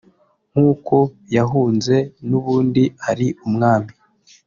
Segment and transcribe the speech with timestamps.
[0.51, 0.95] nk’uko
[1.35, 1.95] yahunze
[2.29, 3.91] n’ubundi ari umwami